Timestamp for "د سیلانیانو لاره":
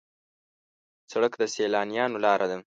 1.37-2.45